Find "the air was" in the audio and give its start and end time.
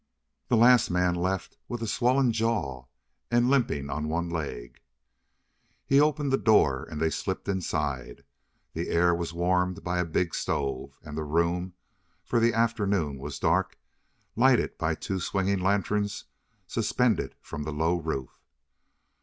8.73-9.31